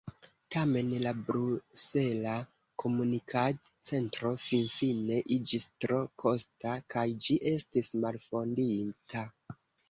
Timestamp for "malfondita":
8.07-9.29